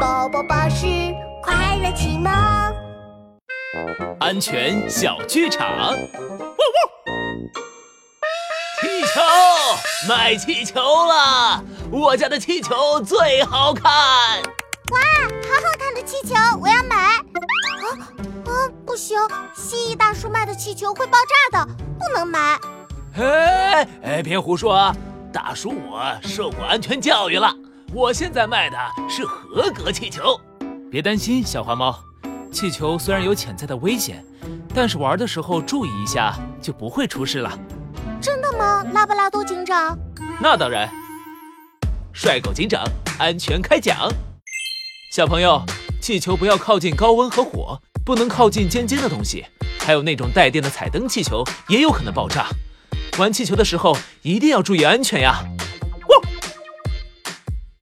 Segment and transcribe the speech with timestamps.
[0.00, 0.86] 宝宝巴士
[1.42, 2.32] 快乐启蒙，
[4.18, 5.94] 安全小剧场。
[8.80, 9.20] 气球，
[10.08, 11.62] 卖气球了！
[11.92, 13.92] 我家的气球最好看。
[14.90, 14.98] 哇，
[15.46, 16.96] 好好看的气球，我要买。
[16.96, 17.20] 啊
[18.46, 18.52] 啊，
[18.86, 19.18] 不行，
[19.54, 21.18] 蜥蜴大叔卖的气球会爆
[21.52, 22.58] 炸的，不能买。
[23.18, 24.96] 哎哎，别胡说啊，
[25.30, 27.54] 大叔我受过安全教育了。
[27.92, 28.76] 我现在卖的
[29.08, 30.40] 是合格气球，
[30.88, 31.98] 别担心，小花猫。
[32.52, 34.24] 气球虽然有潜在的危险，
[34.72, 37.50] 但是玩的时候注意一下就不会出事了。
[38.20, 39.98] 真的吗，拉布拉多警长？
[40.40, 40.88] 那当然。
[42.12, 42.84] 帅狗警长，
[43.18, 44.08] 安全开讲。
[45.12, 45.60] 小朋友，
[46.00, 49.44] 气球不要靠近高温和火，不能靠近尖尖的东西，
[49.80, 52.46] 还有那种带电的彩灯气球也有可能爆炸。
[53.18, 55.42] 玩气球的时候一定要注意安全呀。